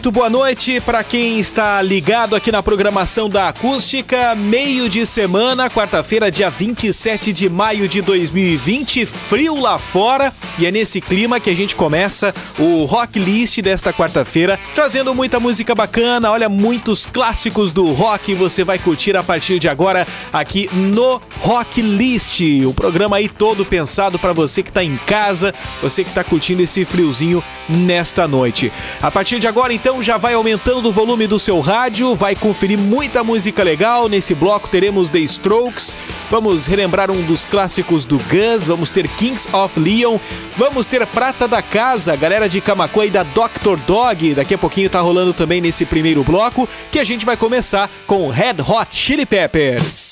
[0.00, 4.34] Muito boa noite para quem está ligado aqui na programação da Acústica.
[4.34, 10.32] Meio de semana, quarta-feira, dia 27 de maio de 2020, frio lá fora.
[10.58, 15.38] E é nesse clima que a gente começa o Rock List desta quarta-feira, trazendo muita
[15.38, 16.30] música bacana.
[16.30, 21.82] Olha, muitos clássicos do rock você vai curtir a partir de agora aqui no Rock
[21.82, 22.40] List.
[22.66, 26.62] O programa aí todo pensado para você que está em casa, você que está curtindo
[26.62, 28.72] esse friozinho nesta noite.
[29.02, 32.78] A partir de agora, então, já vai aumentando o volume do seu rádio, vai conferir
[32.78, 34.08] muita música legal.
[34.08, 35.96] Nesse bloco teremos The Strokes,
[36.30, 40.18] vamos relembrar um dos clássicos do Gus, vamos ter Kings of Leon,
[40.56, 43.80] vamos ter Prata da Casa, galera de Camacuã e da Dr.
[43.86, 44.34] Dog.
[44.34, 48.28] Daqui a pouquinho tá rolando também nesse primeiro bloco, que a gente vai começar com
[48.28, 50.09] Red Hot Chili Peppers.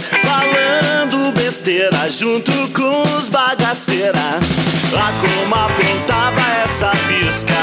[0.00, 4.38] Falando besteira junto com os bagaceira.
[4.92, 7.54] Lá como apontava essa pisca.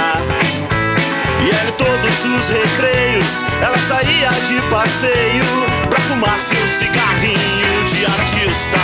[1.42, 5.44] E em todos os recreios, ela saía de passeio
[5.89, 8.78] pra fumar seu cigarrinho de artista.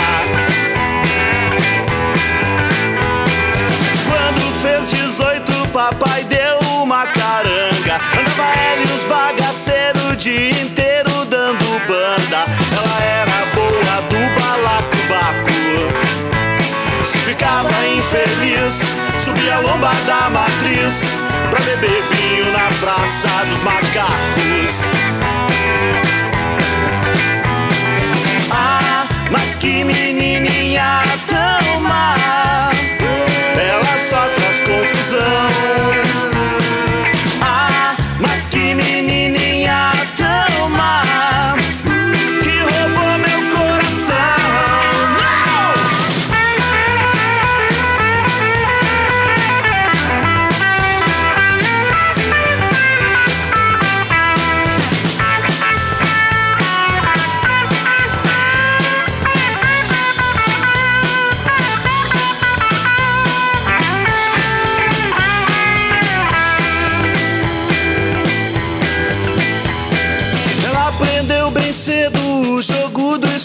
[4.08, 8.00] Quando fez 18, papai deu uma caranga.
[8.18, 10.87] Andava ela e os bagaceiros dia inteiro
[19.78, 21.02] subia a lomba da matriz
[21.50, 24.84] pra beber vinho na praça dos macacos.
[28.50, 31.02] Ah, mas que menininha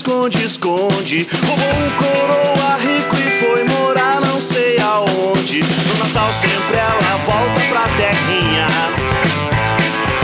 [0.03, 1.27] jogo do esconde-esconde.
[1.45, 5.61] Roubou um coroa rico e foi morar não sei aonde.
[5.61, 8.67] No Natal sempre ela volta pra terrinha.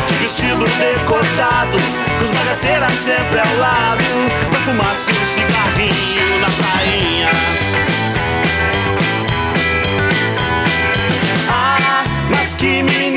[0.08, 1.78] De vestido decotado,
[2.18, 4.04] com os bagaceiras sempre ao lado.
[4.52, 7.30] Vai fumar seu cigarrinho na prainha.
[11.50, 13.08] Ah, mas que menininha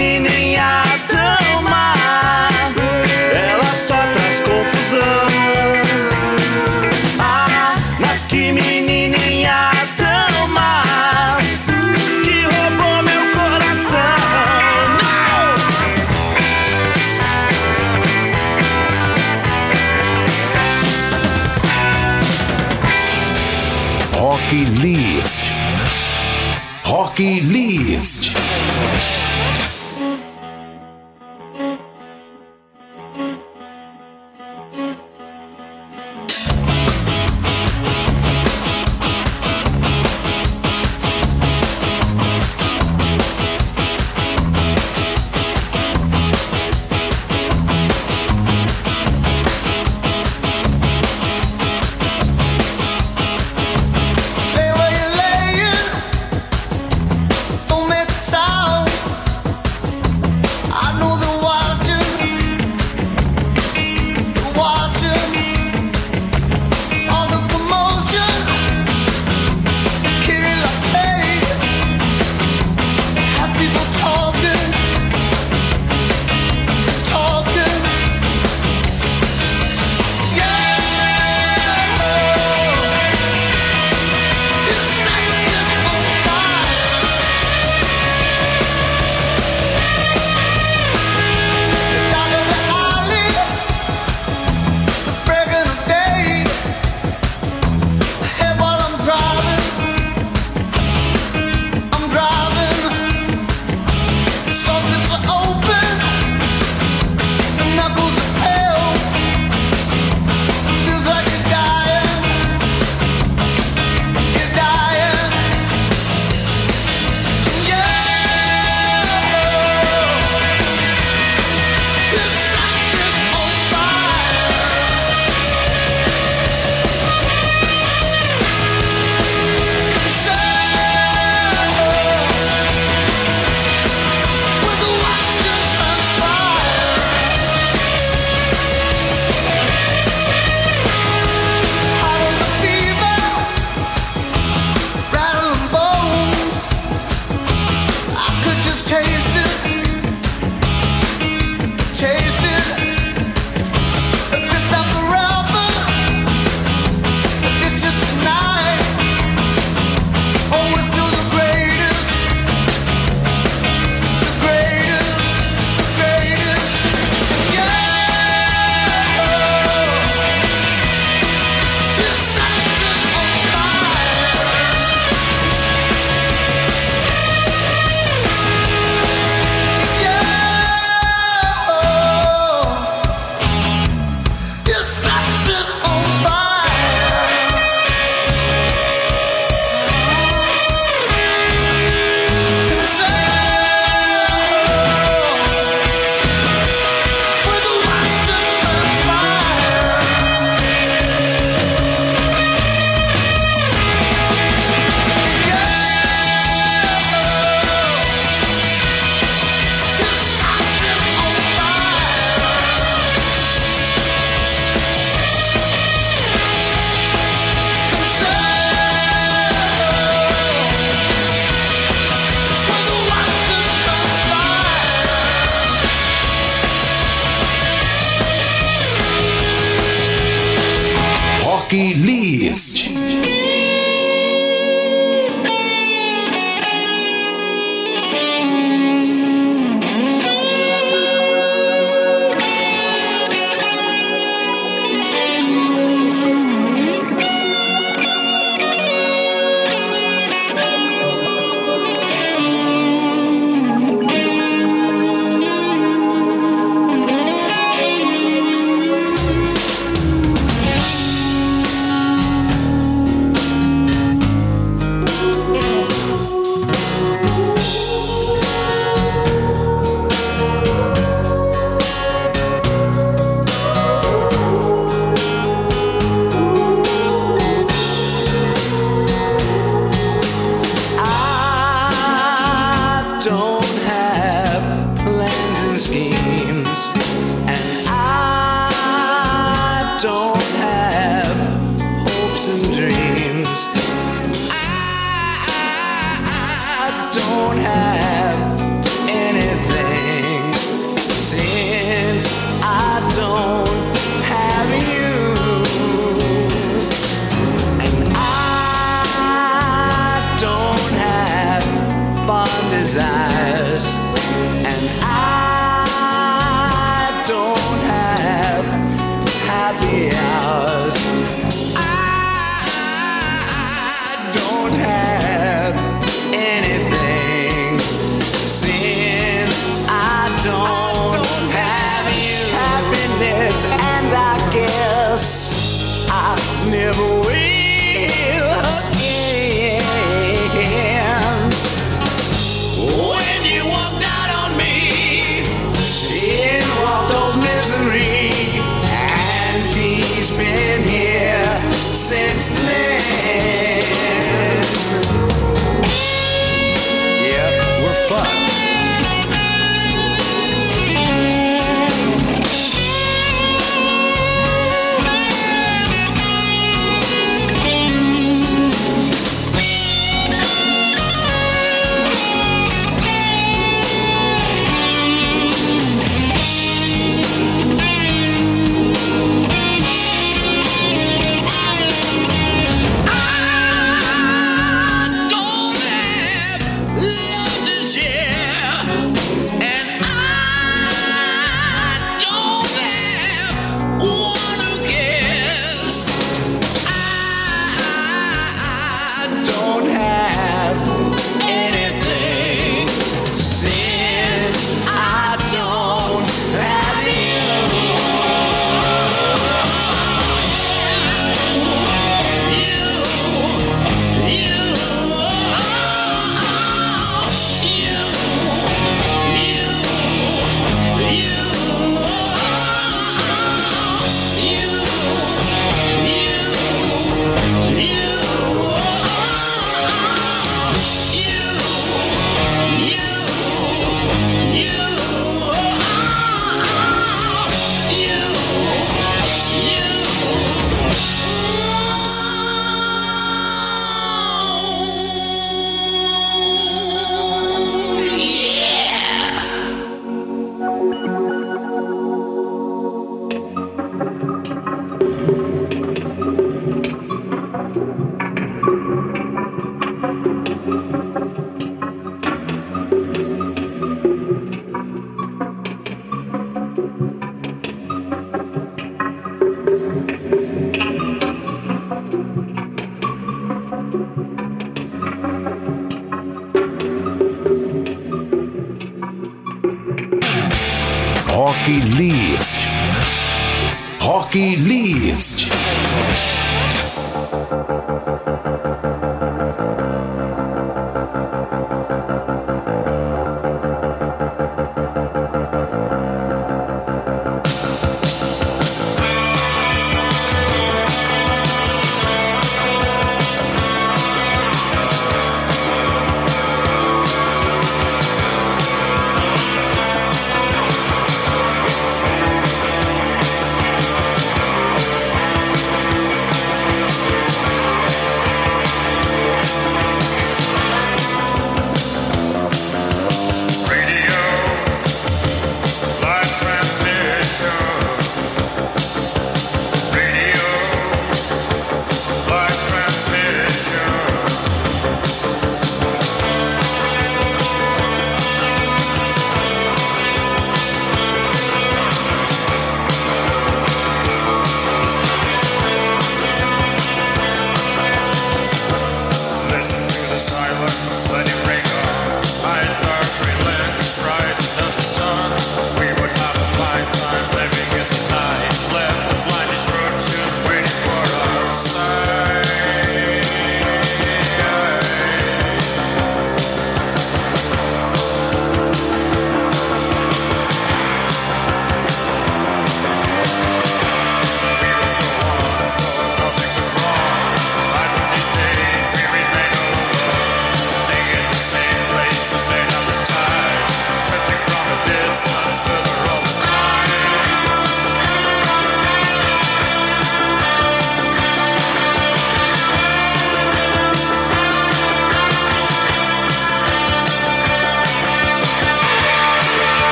[231.72, 233.71] Rock List.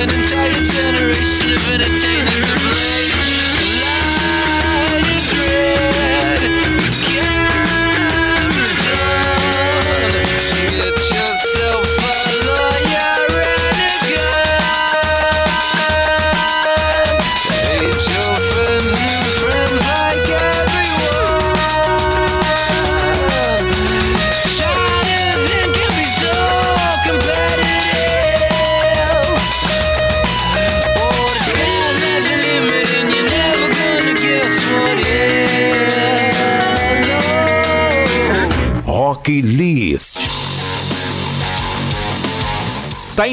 [0.00, 2.47] an entire generation of entertainers.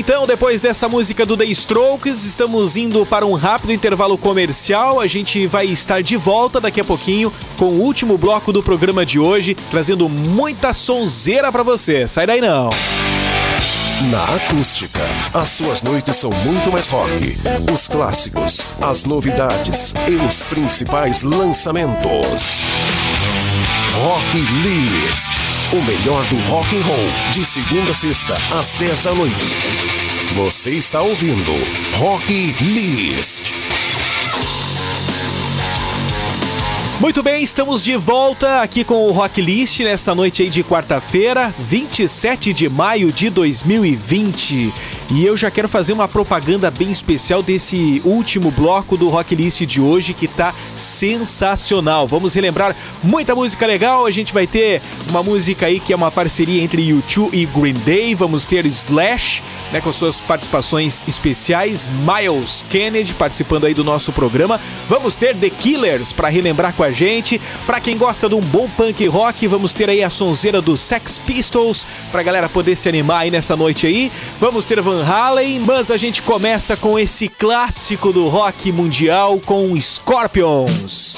[0.06, 5.00] Então, depois dessa música do The Strokes, estamos indo para um rápido intervalo comercial.
[5.00, 9.04] A gente vai estar de volta daqui a pouquinho com o último bloco do programa
[9.04, 12.08] de hoje, trazendo muita sonzeira para você.
[12.08, 12.70] Sai daí não.
[14.12, 15.02] Na acústica,
[15.34, 17.36] as suas noites são muito mais rock.
[17.74, 22.62] Os clássicos, as novidades e os principais lançamentos.
[23.96, 25.46] Rock List.
[25.74, 29.95] O melhor do rock and roll, de segunda a sexta, às 10 da noite.
[30.36, 31.54] Você está ouvindo
[31.94, 33.54] Rock List.
[37.00, 41.56] Muito bem, estamos de volta aqui com o Rock List nesta noite aí de quarta-feira,
[41.58, 44.74] 27 de maio de 2020.
[45.12, 49.62] E eu já quero fazer uma propaganda bem especial desse último bloco do Rock List
[49.62, 52.08] de hoje que tá sensacional.
[52.08, 54.06] Vamos relembrar muita música legal.
[54.06, 57.76] A gente vai ter uma música aí que é uma parceria entre U2 e Green
[57.86, 58.16] Day.
[58.16, 61.88] Vamos ter Slash, né, com suas participações especiais.
[62.06, 64.60] Miles Kennedy participando aí do nosso programa.
[64.88, 67.40] Vamos ter The Killers para relembrar com a gente.
[67.66, 71.18] Para quem gosta de um bom punk rock, vamos ter aí a sonzeira do Sex
[71.18, 74.12] Pistols pra galera poder se animar aí nessa noite aí.
[74.40, 79.76] Vamos ter Van Halen, mas a gente começa com esse clássico do rock mundial com
[79.80, 81.16] Scorpions.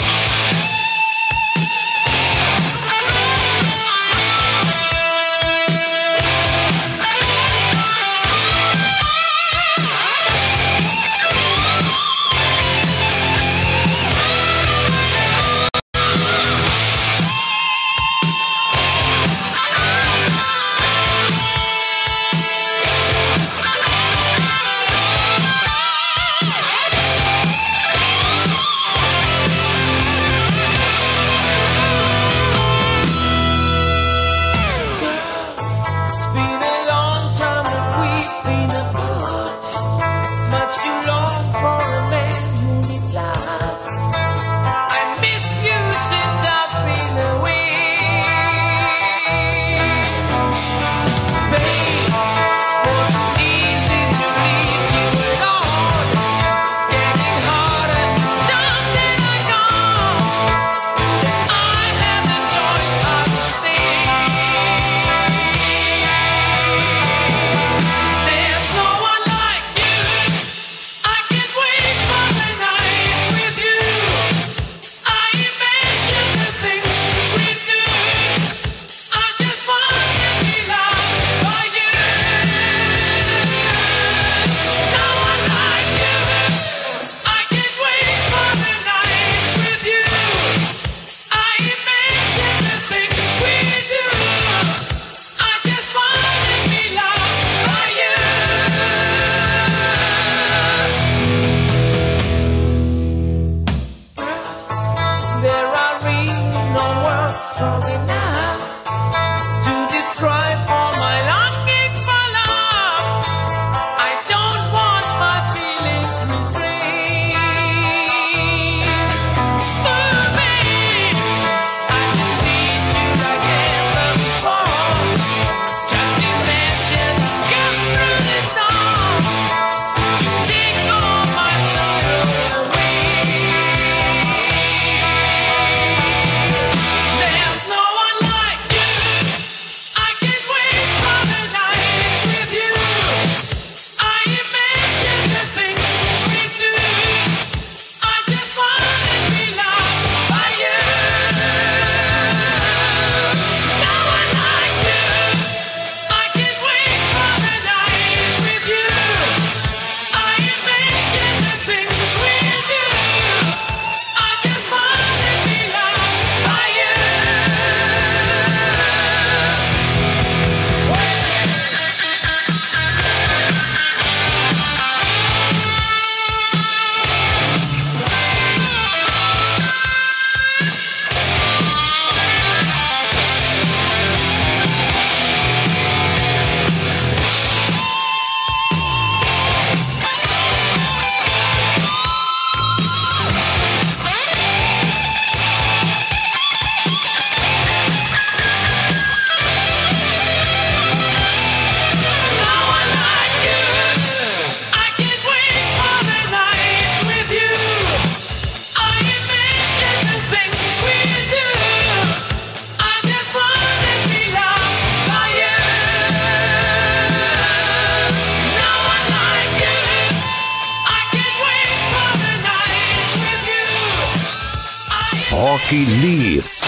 [225.30, 226.63] Hockey List.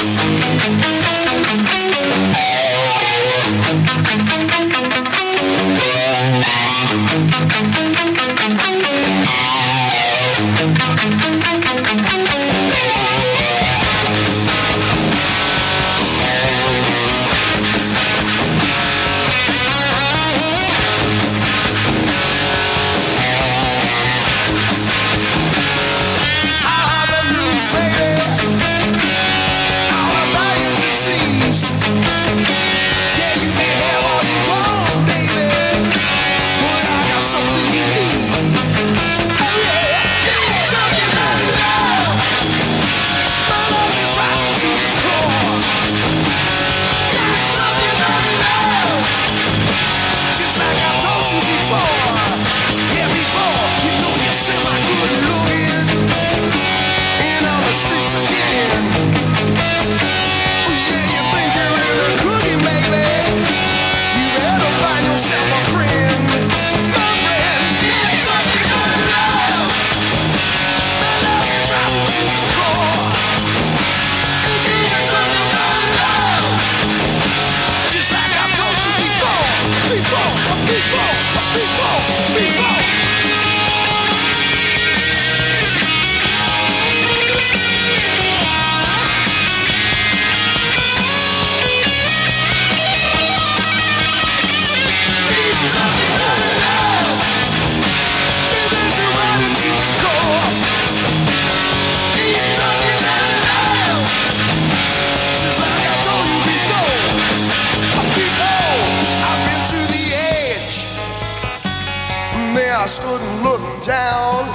[112.90, 114.46] stood and looked down.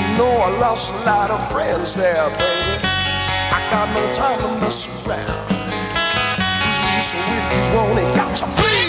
[0.00, 2.80] You know I lost a lot of friends there, baby.
[3.52, 5.50] I got no time to mess around.
[7.02, 8.85] So if you want it, got to please.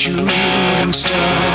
[0.00, 1.49] Shooting star,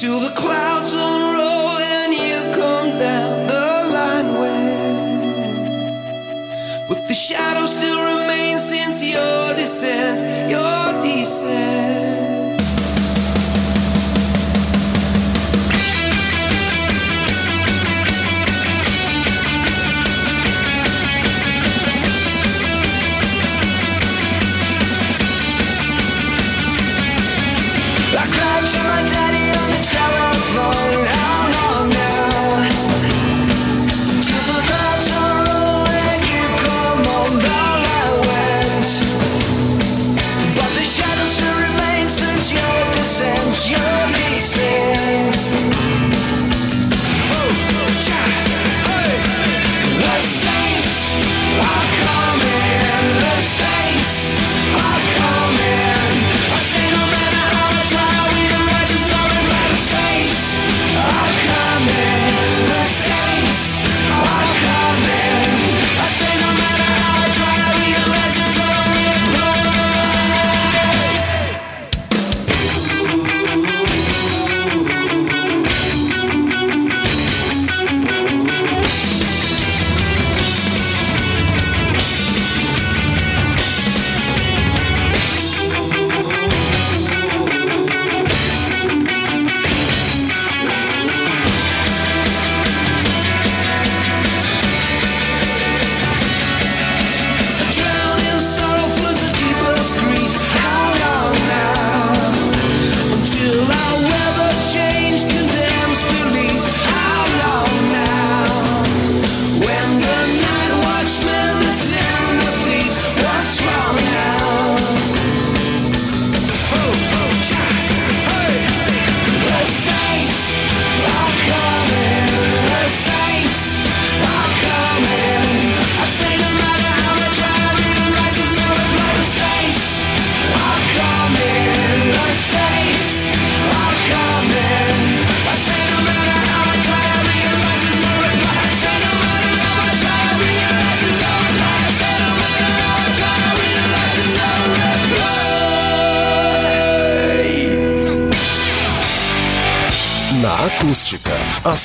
[0.00, 0.67] to the cloud.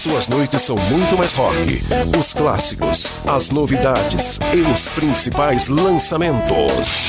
[0.03, 1.81] Suas noites são muito mais rock.
[2.19, 7.07] Os clássicos, as novidades e os principais lançamentos.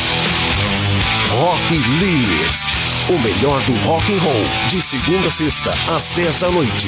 [1.29, 2.69] Rock List.
[3.09, 4.69] O melhor do rock and roll.
[4.69, 6.87] De segunda a sexta, às 10 da noite.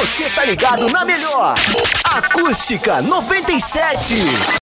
[0.00, 1.54] Você tá ligado na melhor.
[2.04, 4.60] Acústica 97.